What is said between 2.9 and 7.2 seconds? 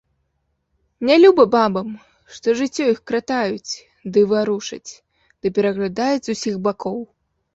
іх кратаюць, ды варушаць, ды пераглядаюць з усіх бакоў.